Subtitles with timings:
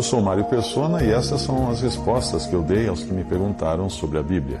[0.00, 3.22] Eu sou Mário Persona e essas são as respostas que eu dei aos que me
[3.22, 4.60] perguntaram sobre a Bíblia.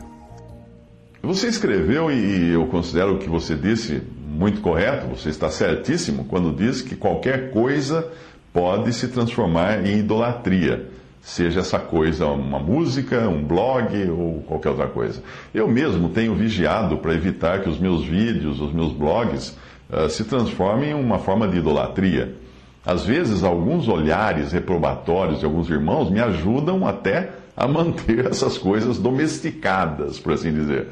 [1.22, 6.54] Você escreveu e eu considero o que você disse muito correto, você está certíssimo quando
[6.54, 8.06] diz que qualquer coisa
[8.52, 10.90] pode se transformar em idolatria,
[11.22, 15.22] seja essa coisa uma música, um blog ou qualquer outra coisa.
[15.54, 19.56] Eu mesmo tenho vigiado para evitar que os meus vídeos, os meus blogs
[19.88, 22.36] uh, se transformem em uma forma de idolatria.
[22.84, 28.98] Às vezes, alguns olhares reprobatórios de alguns irmãos me ajudam até a manter essas coisas
[28.98, 30.88] domesticadas, por assim dizer.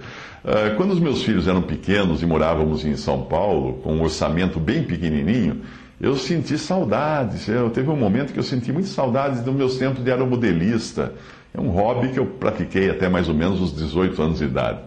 [0.77, 4.83] Quando os meus filhos eram pequenos e morávamos em São Paulo, com um orçamento bem
[4.85, 5.63] pequenininho,
[6.01, 7.49] eu senti saudades.
[7.49, 11.13] Eu, teve um momento que eu senti muitas saudades dos meus tempos de aeromodelista.
[11.53, 14.79] É um hobby que eu pratiquei até mais ou menos os 18 anos de idade.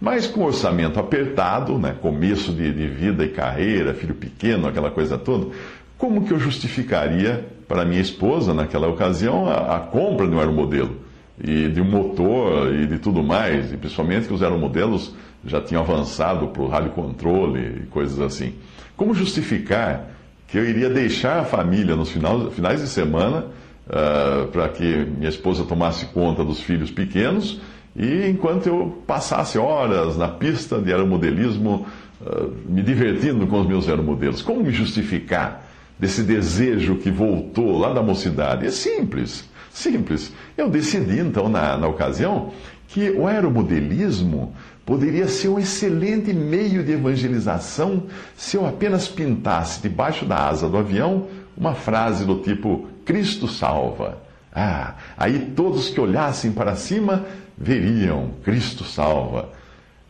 [0.00, 5.16] Mas com orçamento apertado, né, começo de, de vida e carreira, filho pequeno, aquela coisa
[5.16, 5.46] toda,
[6.02, 10.96] como que eu justificaria para minha esposa, naquela ocasião, a, a, compra de um aeromodelo?
[11.40, 15.14] E de um motor e de tudo mais, e principalmente que os aeromodelos
[15.46, 18.54] já tinham avançado para o rádio controle e coisas assim.
[18.96, 20.10] Como justificar
[20.48, 23.46] que eu iria deixar a família nos finais, de semana
[23.86, 27.60] uh, para que minha esposa tomasse conta dos filhos pequenos
[27.94, 31.86] e enquanto eu passasse horas na pista de aeromodelismo,
[32.20, 34.42] uh, me divertindo com os meus aeromodelos?
[34.42, 35.70] Como me justificar?
[36.02, 38.66] Desse desejo que voltou lá da mocidade?
[38.66, 40.32] É simples, simples.
[40.58, 42.50] Eu decidi, então, na, na ocasião,
[42.88, 44.52] que o aeromodelismo
[44.84, 48.02] poderia ser um excelente meio de evangelização
[48.36, 54.20] se eu apenas pintasse debaixo da asa do avião uma frase do tipo: Cristo salva.
[54.52, 57.24] Ah, aí todos que olhassem para cima
[57.56, 59.50] veriam: Cristo salva.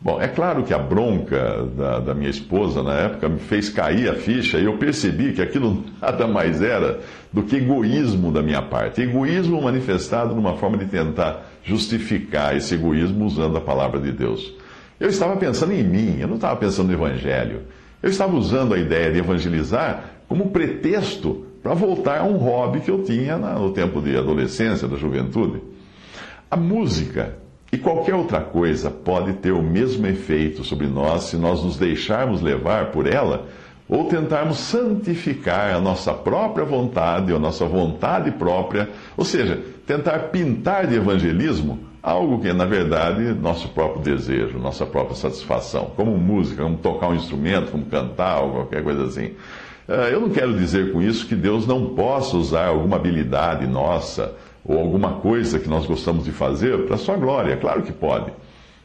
[0.03, 4.09] Bom, é claro que a bronca da, da, minha esposa na época me fez cair
[4.09, 6.99] a ficha e eu percebi que aquilo nada mais era
[7.31, 9.01] do que egoísmo da minha parte.
[9.01, 14.53] Egoísmo manifestado numa forma de tentar justificar esse egoísmo usando a palavra de Deus.
[14.99, 17.61] Eu estava pensando em mim, eu não estava pensando no Evangelho.
[18.01, 22.91] Eu estava usando a ideia de evangelizar como pretexto para voltar a um hobby que
[22.91, 25.61] eu tinha no tempo de adolescência, da juventude.
[26.51, 27.37] A música
[27.73, 32.39] e qualquer outra coisa pode ter o mesmo efeito sobre nós se nós nos deixarmos
[32.39, 33.47] levar por ela
[33.89, 40.19] ou tentarmos santificar a nossa própria vontade ou a nossa vontade própria, ou seja, tentar
[40.29, 46.15] pintar de evangelismo algo que é, na verdade, nosso próprio desejo, nossa própria satisfação, como
[46.15, 49.31] música, como tocar um instrumento, como cantar, ou qualquer coisa assim.
[49.87, 54.35] Eh, eu não quero dizer com isso que Deus não possa usar alguma habilidade nossa
[54.65, 57.57] ou alguma coisa que nós gostamos de fazer para sua glória.
[57.57, 58.31] Claro que pode.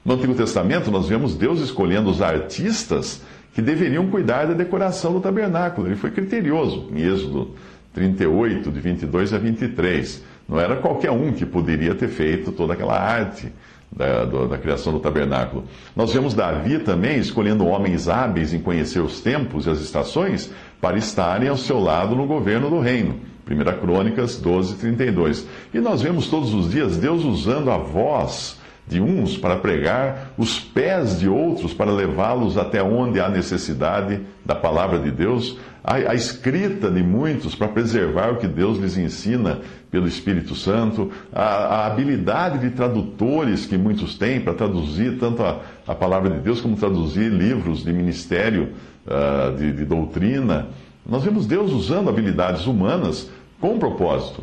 [0.04, 3.22] No Antigo Testamento, nós vemos Deus escolhendo os artistas
[3.54, 5.86] que deveriam cuidar da decoração do tabernáculo.
[5.86, 7.50] Ele foi criterioso, em Êxodo
[7.92, 10.22] 38, de 22 a 23.
[10.48, 13.52] Não era qualquer um que poderia ter feito toda aquela arte
[13.90, 15.64] da, do, da criação do tabernáculo.
[15.94, 20.50] Nós vemos Davi também escolhendo homens hábeis em conhecer os tempos e as estações
[20.80, 23.20] para estarem ao seu lado no governo do reino.
[23.48, 25.46] 1 Crônicas 12, 32.
[25.72, 30.58] E nós vemos todos os dias Deus usando a voz de uns para pregar, os
[30.58, 36.14] pés de outros para levá-los até onde há necessidade da palavra de Deus, a, a,
[36.14, 39.60] escrita de muitos para preservar o que Deus lhes ensina
[39.90, 45.60] pelo Espírito Santo, a, a habilidade de tradutores que muitos têm para traduzir tanto a,
[45.86, 48.70] a, palavra de Deus como traduzir livros de ministério
[49.06, 50.66] uh, de, de doutrina.
[51.06, 53.30] Nós vemos Deus usando habilidades humanas
[53.60, 54.42] com propósito.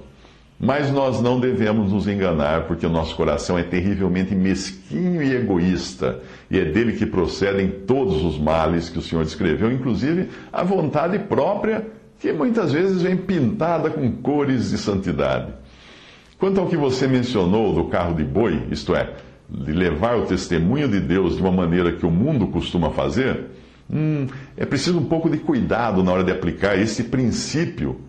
[0.58, 6.20] Mas nós não devemos nos enganar, porque o nosso coração é terrivelmente mesquinho e egoísta,
[6.50, 11.20] e é dele que procedem todos os males que o Senhor descreveu, inclusive a vontade
[11.20, 11.86] própria,
[12.20, 15.54] que muitas vezes vem pintada com cores de santidade.
[16.40, 19.14] Quanto ao que você mencionou do carro de boi, isto é,
[19.50, 23.46] de levar o testemunho de Deus de uma maneira que o mundo costuma fazer,
[23.90, 28.00] hum, é preciso um pouco de cuidado na hora de aplicar esse princípio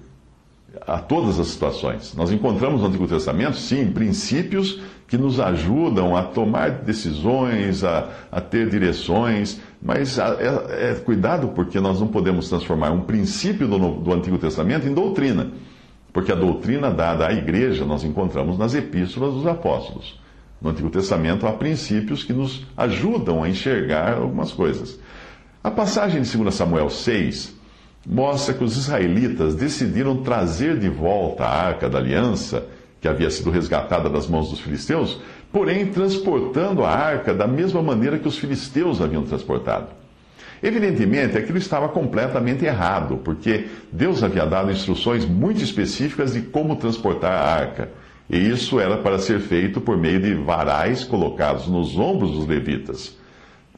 [0.87, 2.15] a todas as situações.
[2.17, 8.41] Nós encontramos no Antigo Testamento, sim, princípios que nos ajudam a tomar decisões, a, a
[8.41, 14.13] ter direções, Mas é, é, cuidado porque nós não podemos transformar um princípio do, do
[14.13, 15.53] Antigo Testamento em doutrina.
[16.13, 20.19] Porque a doutrina dada à igreja nós encontramos nas epístolas dos apóstolos.
[20.61, 24.99] No Antigo Testamento há princípios que nos ajudam a enxergar algumas coisas.
[25.63, 27.55] A passagem de 2 Samuel 6
[28.07, 32.65] mostra que os israelitas decidiram trazer de volta a arca da aliança,
[33.01, 35.21] que havia sido resgatada das mãos dos filisteus,
[35.53, 39.89] porém transportando a arca da mesma maneira que os filisteus haviam transportado.
[40.63, 47.33] Evidentemente, aquilo estava completamente errado, porque Deus havia dado instruções muito específicas de como transportar
[47.33, 47.91] a arca.
[48.29, 53.17] E isso era para ser feito por meio de varais colocados nos ombros dos levitas.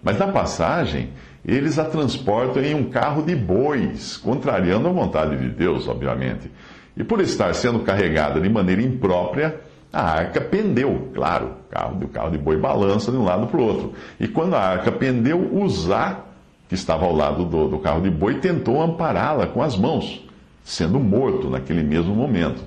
[0.02, 1.10] Mas na passagem,
[1.44, 6.50] eles a transportam em um carro de bois, contrariando a vontade de Deus, obviamente.
[6.96, 9.60] E por estar sendo carregada de maneira imprópria,
[9.92, 13.60] a arca pendeu, claro, o carro, o carro de boi balança de um lado para
[13.60, 13.92] o outro.
[14.18, 16.24] E quando a arca pendeu, Uzá,
[16.68, 20.26] que estava ao lado do, do carro de boi, tentou ampará-la com as mãos,
[20.62, 22.62] sendo morto naquele mesmo momento.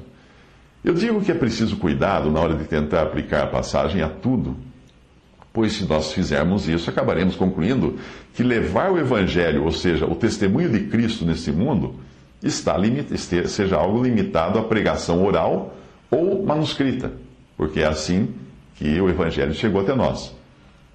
[0.84, 4.56] Eu digo que é preciso cuidado na hora de tentar aplicar a passagem a tudo,
[5.54, 7.98] pois se nós fizermos isso, acabaremos concluindo
[8.34, 11.96] que levar o Evangelho, ou seja, o testemunho de Cristo nesse mundo,
[12.42, 12.76] está
[13.48, 15.76] seja algo limitado à pregação oral
[16.10, 17.14] ou manuscrita,
[17.56, 18.30] porque é assim
[18.76, 20.34] que o Evangelho chegou até nós.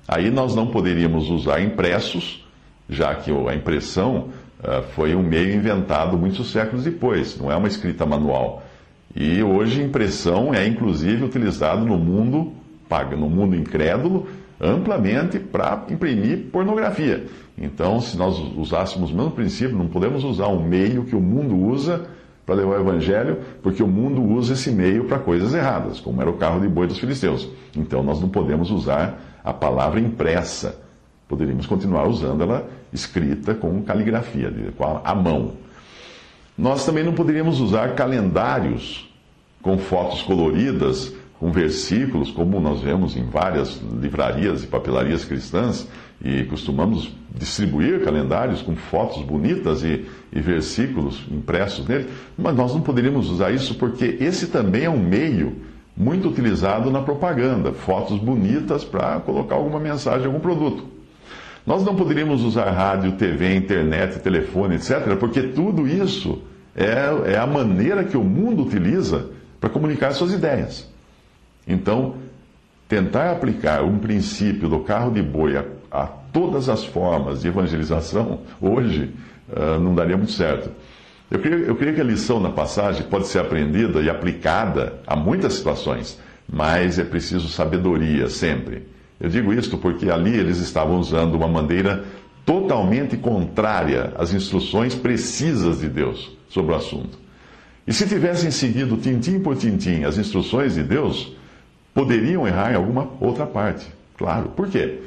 [0.08, 2.44] Aí nós não poderíamos usar impressos,
[2.88, 4.28] já que a impressão
[4.60, 8.64] uh, foi um meio inventado muitos séculos depois, não é uma escrita manual.
[9.14, 12.52] E hoje impressão é inclusive utilizado no mundo
[13.16, 14.28] no mundo incrédulo
[14.60, 17.26] amplamente para imprimir pornografia.
[17.56, 21.56] Então, se nós usássemos o mesmo princípio, não podemos usar um meio que o mundo
[21.56, 22.06] usa
[22.44, 26.30] para levar o evangelho, porque o mundo usa esse meio para coisas erradas, como era
[26.30, 27.48] o carro de boi dos filisteus.
[27.74, 30.80] Então, nós não podemos usar a palavra impressa.
[31.28, 34.52] Poderíamos continuar usando ela escrita com caligrafia,
[35.04, 35.52] a mão.
[36.56, 39.12] Nós também não poderíamos usar calendários
[39.60, 45.86] com fotos coloridas, com versículos, como nós vemos em várias livrarias e papelarias cristãs,
[46.24, 52.80] e costumamos distribuir calendários com fotos bonitas e, e, versículos impressos nele, mas nós não
[52.80, 55.56] poderíamos usar isso porque esse também é um meio
[55.94, 60.84] muito utilizado na propaganda, fotos bonitas para colocar alguma mensagem, algum produto.
[61.66, 66.42] Nós não poderíamos usar rádio, TV, internet, telefone, etc., porque tudo isso
[66.74, 69.26] é, é a maneira que o mundo utiliza
[69.60, 70.88] para comunicar suas ideias.
[71.66, 72.16] Então,
[72.88, 78.40] tentar aplicar um princípio do carro de boi a, a todas as formas de evangelização
[78.60, 79.10] hoje
[79.48, 80.70] uh, não daria muito certo.
[81.30, 85.16] Eu creio, eu creio que a lição na passagem pode ser aprendida e aplicada a
[85.16, 88.86] muitas situações, mas é preciso sabedoria sempre.
[89.18, 92.04] Eu digo isto porque ali eles estavam usando uma maneira
[92.44, 97.18] totalmente contrária às instruções precisas de Deus sobre o assunto.
[97.86, 101.34] E se tivessem seguido tintim por tintim as instruções de Deus,
[101.96, 103.86] poderiam errar em alguma outra parte.
[104.18, 104.50] Claro.
[104.50, 104.98] Por quê?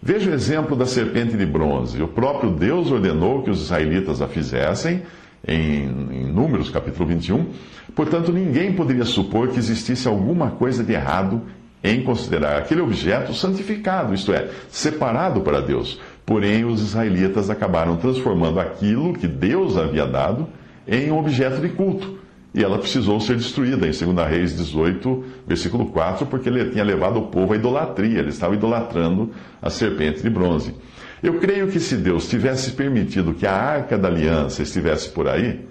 [0.00, 2.02] Veja o exemplo da serpente de bronze.
[2.02, 5.02] O próprio Deus ordenou que os israelitas a fizessem,
[5.46, 7.48] em, em Números capítulo 21.
[7.94, 11.42] Portanto, ninguém poderia supor que existisse alguma coisa de errado
[11.84, 16.00] em considerar aquele objeto santificado, isto é, separado para Deus.
[16.24, 20.48] Porém, os israelitas acabaram transformando aquilo que Deus havia dado
[20.86, 22.17] em um objeto de culto.
[22.58, 27.20] E ela precisou ser destruída em 2 Reis 18, versículo 4, porque ele tinha levado
[27.20, 29.30] o povo à idolatria, ele estava idolatrando
[29.62, 30.74] a serpente de bronze.
[31.22, 35.64] Eu creio que se Deus tivesse permitido que a arca da aliança estivesse por aí,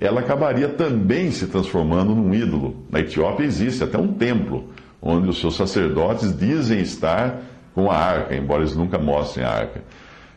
[0.00, 2.86] ela acabaria também se transformando num ídolo.
[2.90, 4.70] Na Etiópia existe até um templo
[5.02, 7.42] onde os seus sacerdotes dizem estar
[7.74, 9.82] com a arca, embora eles nunca mostrem a arca.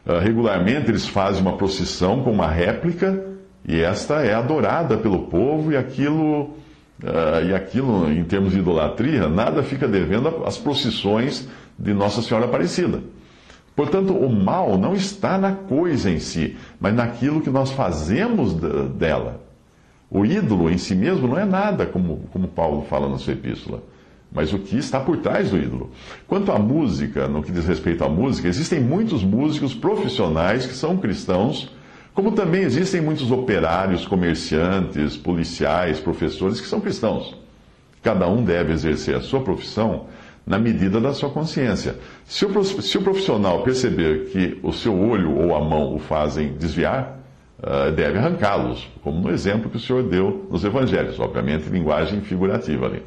[0.05, 3.32] Uh, regularmente eles fazem uma procissão com uma réplica
[3.65, 6.41] e esta é adorada pelo povo e aquilo,
[7.01, 12.46] uh, e aquilo em termos de idolatria, nada fica devendo às procissões de Nossa Senhora
[12.46, 13.01] Aparecida.
[13.75, 19.41] Portanto, o mal não está na coisa em si, mas naquilo que nós fazemos dela.
[20.12, 23.82] O ídolo em si mesmo não é nada, como, como Paulo fala na sua epístola
[24.34, 25.91] mas o que está por trás do ídolo.
[26.27, 30.98] Quanto à música, no que diz respeito à música, existem muitos músicos profissionais que são
[30.98, 31.70] cristãos,
[32.13, 37.36] como também existem muitos operários, comerciantes, policiais, professores que são cristãos.
[38.03, 40.08] Cada um deve exercer a sua profissão
[40.46, 41.96] na medida da sua consciência.
[42.25, 47.17] Se o, profissional perceber que o seu olho ou a mão o fazem desviar,
[47.60, 52.86] uh, deve arrancá-los, como no exemplo que o Senhor deu nos evangelhos, obviamente linguagem figurativa
[52.86, 53.03] ali.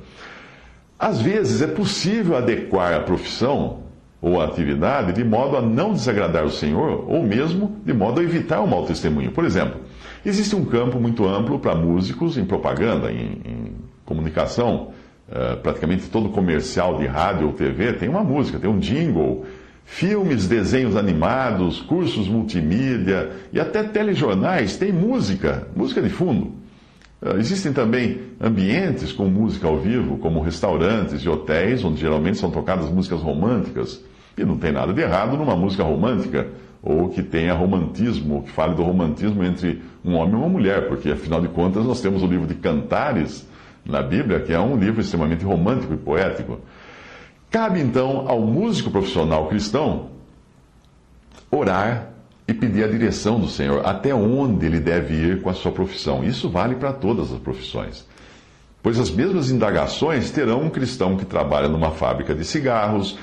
[0.99, 3.81] Às vezes é possível adequar a profissão,
[4.27, 8.61] ou atividade de modo a não desagradar o Senhor ou mesmo de modo a evitar
[8.61, 9.31] um mau testemunho.
[9.31, 9.81] Por exemplo,
[10.25, 13.73] existe um campo muito amplo para músicos em propaganda, em, em
[14.05, 14.89] comunicação.
[15.29, 19.47] Uh, praticamente todo comercial de rádio ou TV tem uma música, tem um jingle.
[19.85, 26.53] Filmes, desenhos animados, cursos multimídia e até telejornais têm música, música de fundo.
[27.23, 32.51] Uh, existem também ambientes com música ao vivo, como restaurantes e hotéis, onde geralmente são
[32.51, 34.05] tocadas músicas românticas.
[34.37, 36.49] E não tem nada de errado numa música romântica,
[36.83, 41.11] ou que tenha romantismo, que fale do romantismo entre um homem e uma mulher, porque
[41.11, 43.47] afinal de contas nós temos o livro de Cantares
[43.85, 46.61] na Bíblia, que é um livro extremamente romântico e poético.
[47.51, 50.11] Cabe então ao músico profissional cristão
[51.51, 52.11] orar
[52.47, 56.23] e pedir a direção do Senhor, até onde ele deve ir com a sua profissão.
[56.23, 58.07] Isso vale para todas as profissões.
[58.83, 63.19] Pois as mesmas indagações terão um cristão que trabalha numa fábrica de cigarros,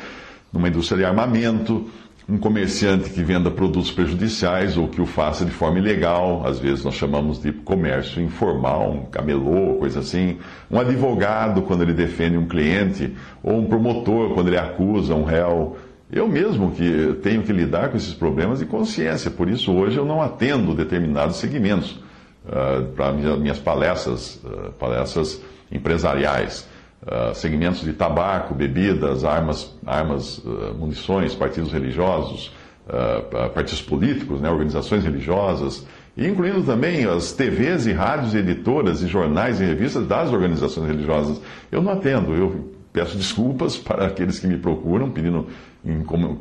[0.53, 1.89] numa indústria de armamento,
[2.29, 6.85] um comerciante que venda produtos prejudiciais ou que o faça de forma ilegal, às vezes
[6.85, 10.37] nós chamamos de comércio informal, um camelô, coisa assim,
[10.71, 15.75] um advogado quando ele defende um cliente, ou um promotor quando ele acusa um réu.
[16.09, 20.05] Eu mesmo que tenho que lidar com esses problemas de consciência, por isso hoje eu
[20.05, 21.99] não atendo determinados segmentos
[22.45, 25.41] uh, para minhas palestras, uh, palestras
[25.71, 26.69] empresariais.
[27.03, 32.55] Uh, segmentos de tabaco, bebidas, armas, armas uh, munições, partidos religiosos,
[32.87, 35.85] uh, partidos políticos, né, organizações religiosas,
[36.17, 41.41] incluindo também as TVs e rádios, editoras e jornais e revistas das organizações religiosas.
[41.69, 45.47] Eu não atendo, eu peço desculpas para aqueles que me procuram pedindo,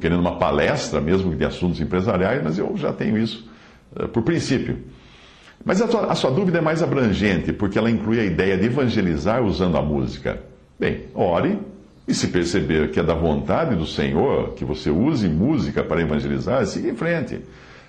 [0.00, 3.50] querendo uma palestra mesmo de assuntos empresariais, mas eu já tenho isso
[4.12, 4.78] por princípio.
[5.64, 8.66] Mas a sua, a sua dúvida é mais abrangente, porque ela inclui a ideia de
[8.66, 10.51] evangelizar usando a música.
[10.82, 11.60] Bem, ore
[12.08, 16.66] e se perceber que é da vontade do Senhor que você use música para evangelizar,
[16.66, 17.38] siga em frente.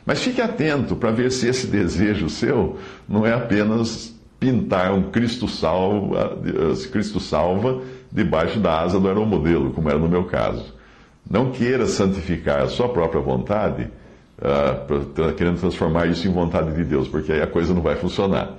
[0.06, 2.78] Mas fique atento para ver se esse desejo seu
[3.10, 6.38] não é apenas pintar um Cristo salva,
[6.92, 7.82] Cristo salva
[8.12, 10.72] debaixo da asa do aeromodelo, como era no meu caso.
[11.28, 13.90] Não queira santificar a sua própria vontade,
[14.38, 18.56] uh, querendo transformar isso em vontade de Deus, porque aí a coisa não vai funcionar.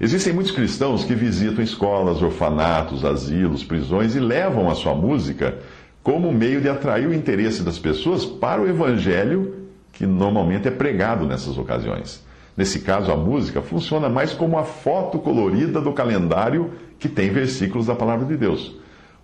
[0.00, 5.58] Existem muitos cristãos que visitam escolas, orfanatos, asilos, prisões e levam a sua música
[6.04, 9.56] como meio de atrair o interesse das pessoas para o evangelho
[9.92, 12.24] que normalmente é pregado nessas ocasiões.
[12.56, 17.86] Nesse caso, a música funciona mais como a foto colorida do calendário que tem versículos
[17.86, 18.76] da palavra de Deus,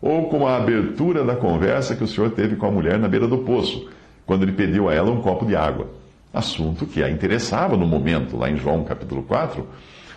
[0.02, 3.28] ou como a abertura da conversa que o Senhor teve com a mulher na beira
[3.28, 3.88] do poço,
[4.26, 5.86] quando ele pediu a ela um copo de água.
[6.34, 9.66] Assunto que a interessava no momento, lá em João capítulo 4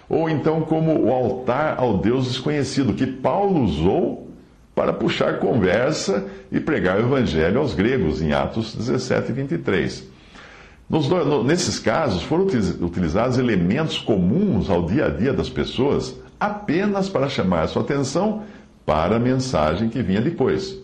[0.10, 4.32] ou então como o altar ao Deus desconhecido, que Paulo usou
[4.74, 10.08] para puxar conversa e pregar o evangelho aos gregos, em Atos 17 e 23.
[10.90, 11.10] Nos,
[11.44, 17.68] nesses casos, foram utilizados elementos comuns ao dia a dia das pessoas apenas para chamar
[17.68, 18.44] sua atenção
[18.86, 20.78] para a mensagem que vinha depois.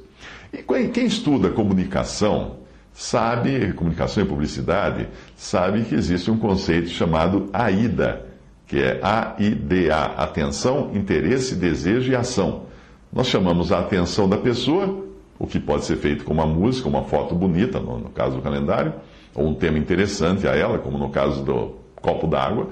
[0.52, 2.58] E quem estuda comunicação,
[2.94, 8.34] sabe, comunicação e publicidade, sabe que existe um conceito chamado AIDA
[8.74, 12.64] que é AIDA, atenção, interesse, desejo e ação.
[13.12, 15.06] Nós chamamos a atenção da pessoa,
[15.38, 18.94] o que pode ser feito com uma música, uma foto bonita, no, caso do calendário,
[19.36, 22.70] ou um tema interessante a ela, como no caso do copo d'água.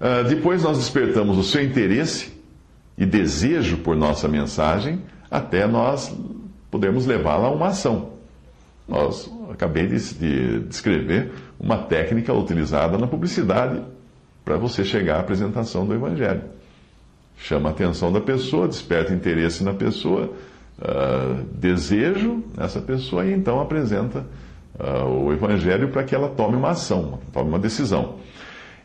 [0.00, 2.32] Uh, depois nós despertamos o seu interesse
[2.98, 6.12] e desejo por nossa mensagem, até nós
[6.72, 8.15] podermos levá-la a uma ação.
[8.88, 13.82] Nós acabei de, de descrever uma técnica utilizada na publicidade
[14.44, 16.42] para você chegar à apresentação do Evangelho.
[17.36, 20.30] Chama a atenção da pessoa, desperta interesse na pessoa,
[20.78, 24.24] uh, desejo nessa pessoa e então apresenta
[24.78, 28.14] uh, o Evangelho para que ela tome uma ação, tome uma decisão.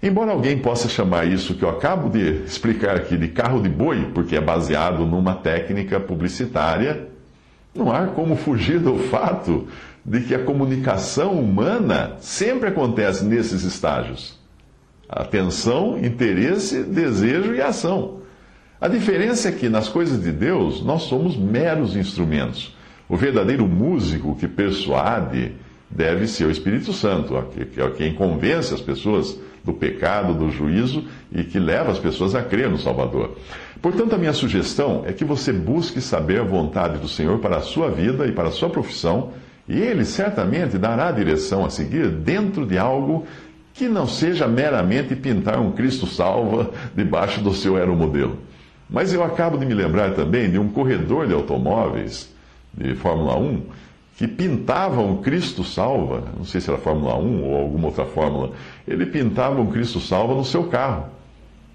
[0.03, 4.10] Embora alguém possa chamar isso que eu acabo de explicar aqui de carro de boi,
[4.15, 7.08] porque é baseado numa técnica publicitária,
[7.74, 9.67] não há como fugir do fato
[10.05, 14.39] de que a comunicação humana sempre acontece nesses estágios.
[15.08, 18.22] Atenção, interesse, desejo e ação.
[18.79, 22.75] A diferença é que nas coisas de Deus nós somos meros instrumentos.
[23.08, 25.53] O verdadeiro músico que persuade
[25.89, 31.03] deve ser o Espírito Santo, que é quem convence as pessoas do pecado, do juízo
[31.31, 33.38] e que leva as pessoas a crer no Salvador.
[33.81, 37.62] Portanto, a minha sugestão é que você busque saber a vontade do Senhor para a
[37.62, 39.31] sua vida e para a sua profissão,
[39.68, 43.25] e Ele certamente dará a direção a seguir dentro de algo
[43.74, 48.38] que não seja meramente pintar um Cristo salva debaixo do seu aeromodelo.
[48.89, 52.30] Mas eu acabo de me lembrar também de um corredor de automóveis
[52.74, 53.62] de Fórmula 1
[54.18, 58.51] que pintava um Cristo Salva, não sei se era Fórmula 1 ou alguma outra fórmula,
[58.88, 61.06] ele pintava um Cristo Salva no seu carro.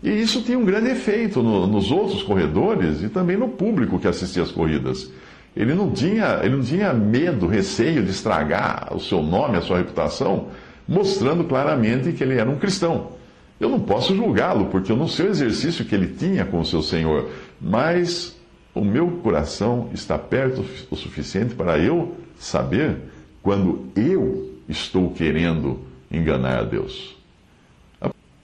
[0.01, 4.07] E isso tinha um grande efeito no, nos outros corredores e também no público que
[4.07, 5.11] assistia às corridas.
[5.57, 9.79] Ele não, tinha, ele não tinha medo, receio de estragar o seu nome, a sua
[9.79, 10.49] reputação,
[10.87, 13.13] mostrando claramente que ele era um cristão.
[13.59, 16.65] Eu não posso julgá-lo, porque eu não sei o exercício que ele tinha com o
[16.65, 18.37] seu Senhor, mas
[18.75, 22.99] o meu coração está perto o suficiente para eu saber
[23.43, 27.17] quando eu estou querendo enganar a Deus.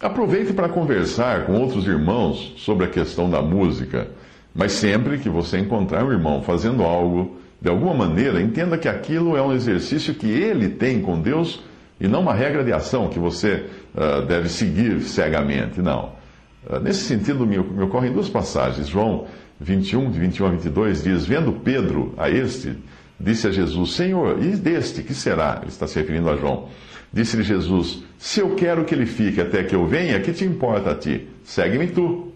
[0.00, 4.08] Aproveite para conversar com outros irmãos sobre a questão da música,
[4.54, 9.36] mas sempre que você encontrar um irmão fazendo algo, de alguma maneira, entenda que aquilo
[9.36, 11.62] é um exercício que ele tem com Deus
[12.00, 15.80] e não uma regra de ação que você uh, deve seguir cegamente.
[15.80, 16.12] Não.
[16.68, 18.88] Uh, nesse sentido, me, me ocorrem duas passagens.
[18.88, 19.26] João
[19.60, 22.76] 21, de 21 a 22 diz: Vendo Pedro a este,
[23.18, 25.58] disse a Jesus: Senhor, e deste, que será?
[25.62, 26.68] Ele está se referindo a João.
[27.12, 30.90] Disse-lhe Jesus: Se eu quero que ele fique até que eu venha, que te importa
[30.90, 31.28] a ti?
[31.44, 32.31] Segue-me tu.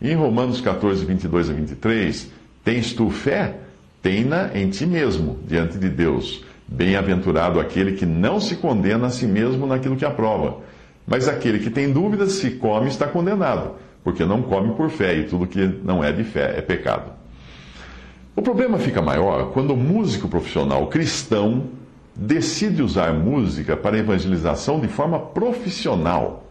[0.00, 2.30] Em Romanos 14, 22 a 23,
[2.64, 3.56] tens tu fé?
[4.00, 6.44] Tem-na em ti mesmo, diante de Deus.
[6.68, 10.58] Bem-aventurado aquele que não se condena a si mesmo naquilo que aprova.
[11.04, 13.72] Mas aquele que tem dúvidas, se come, está condenado,
[14.04, 17.10] porque não come por fé, e tudo que não é de fé é pecado.
[18.36, 21.64] O problema fica maior quando o músico profissional cristão
[22.14, 26.46] decide usar música para evangelização de forma profissional,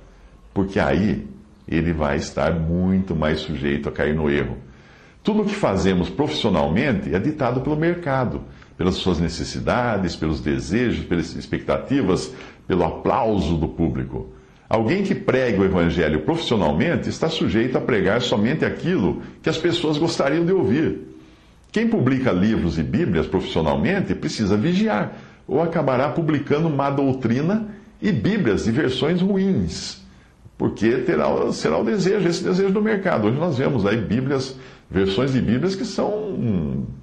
[0.53, 1.25] porque aí
[1.67, 4.57] ele vai estar muito mais sujeito a cair no erro.
[5.23, 8.43] Tudo o que fazemos profissionalmente é ditado pelo mercado,
[8.77, 12.33] pelas suas necessidades, pelos desejos, pelas expectativas,
[12.65, 14.31] pelo aplauso do público.
[14.69, 19.97] Alguém que pregue o evangelho profissionalmente está sujeito a pregar somente aquilo que as pessoas
[19.97, 21.07] gostariam de ouvir.
[21.71, 25.13] Quem publica livros e Bíblias profissionalmente precisa vigiar
[25.47, 27.67] ou acabará publicando má doutrina
[28.01, 30.05] e Bíblias de versões ruins,
[30.57, 33.27] porque terá, será o desejo, esse desejo do mercado.
[33.27, 34.55] Hoje nós vemos aí Bíblias,
[34.89, 36.09] versões de Bíblias que são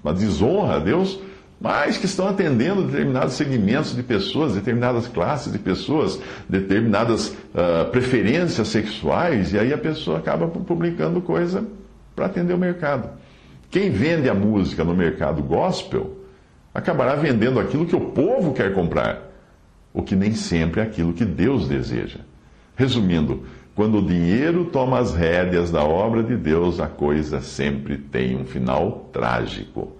[0.02, 1.20] uma desonra a Deus,
[1.60, 8.68] mas que estão atendendo determinados segmentos de pessoas, determinadas classes de pessoas, determinadas uh, preferências
[8.68, 11.64] sexuais, e aí a pessoa acaba publicando coisa
[12.14, 13.08] para atender o mercado.
[13.70, 16.18] Quem vende a música no mercado gospel
[16.74, 19.30] acabará vendendo aquilo que o povo quer comprar,
[19.92, 22.18] o que nem sempre é aquilo que Deus deseja.
[22.76, 28.36] Resumindo, quando o dinheiro toma as rédeas da obra de Deus, a coisa sempre tem
[28.36, 29.92] um final trágico.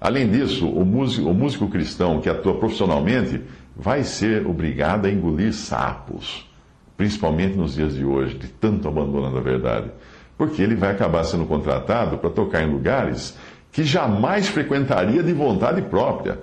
[0.00, 3.40] Além disso, o músico, o músico cristão que atua profissionalmente
[3.76, 6.50] vai ser obrigado a engolir sapos,
[6.96, 9.90] principalmente nos dias de hoje, de tanto abandono da verdade,
[10.36, 13.38] porque ele vai acabar sendo contratado para tocar em lugares
[13.70, 16.38] que jamais frequentaria de vontade própria,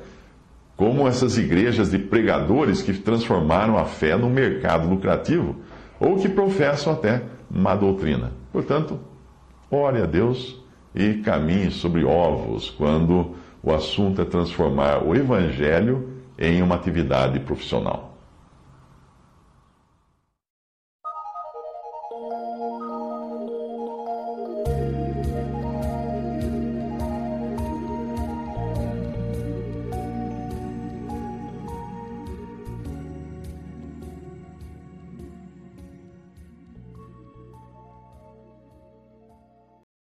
[0.80, 5.58] como essas igrejas de pregadores que transformaram a fé num mercado lucrativo
[6.00, 8.32] ou que professam até má doutrina.
[8.50, 8.98] Portanto,
[9.70, 10.58] ore a Deus
[10.96, 18.09] e caminhe sobre ovos quando o assunto é transformar o evangelho em uma atividade profissional.